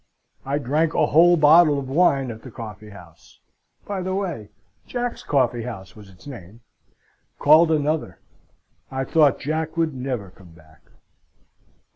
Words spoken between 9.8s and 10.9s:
never come back.